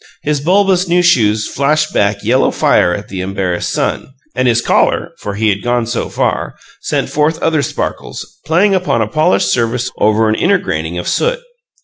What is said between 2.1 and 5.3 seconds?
yellow fire at the embarrassed sun, and his collar